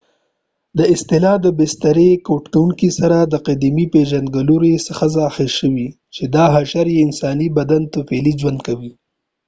دا 0.77 0.83
اصطلاح 0.95 1.35
د 1.41 1.47
بسترې 1.59 2.09
کوټکو 2.27 2.89
سره 2.99 3.17
قدیمې 3.47 3.85
پېژندګلوۍ 3.93 4.75
څخه 4.87 5.05
اخذ 5.29 5.49
شوې 5.59 5.87
چې 6.15 6.23
دا 6.35 6.45
حشرې 6.55 6.95
په 6.97 7.01
انساني 7.05 7.47
بدن 7.57 7.81
طفیلي 7.93 8.33
ژوند 8.41 8.59
کوي 8.67 8.91